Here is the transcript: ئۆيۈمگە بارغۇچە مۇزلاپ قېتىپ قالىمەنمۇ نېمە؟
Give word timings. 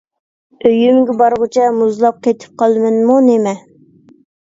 ئۆيۈمگە 0.67 1.15
بارغۇچە 1.19 1.67
مۇزلاپ 1.81 2.17
قېتىپ 2.29 2.55
قالىمەنمۇ 2.63 3.19
نېمە؟ 3.27 3.55